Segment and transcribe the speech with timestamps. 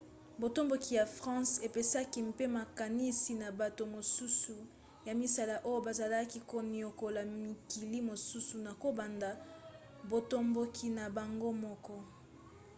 [0.41, 4.55] botomboki ya france epesaki mpe makanisi na bato mosusu
[5.07, 9.29] ya misala oyo bazalaki koniokola mikili mosusu na kobanda
[10.09, 11.95] botomboki na bango moko